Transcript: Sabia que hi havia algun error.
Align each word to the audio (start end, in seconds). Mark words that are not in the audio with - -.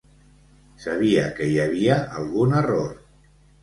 Sabia 0.85 1.27
que 1.41 1.51
hi 1.51 1.63
havia 1.69 2.01
algun 2.25 2.61
error. 2.67 2.95